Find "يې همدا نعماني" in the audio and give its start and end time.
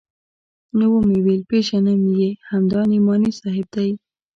2.19-3.31